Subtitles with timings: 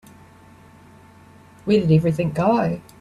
[1.65, 2.81] Where did everything go?